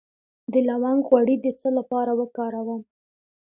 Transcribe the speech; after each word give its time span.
د 0.51 0.53
لونګ 0.67 0.99
غوړي 1.09 1.35
د 1.41 1.47
څه 1.59 1.69
لپاره 1.77 2.11
وکاروم؟ 2.19 2.81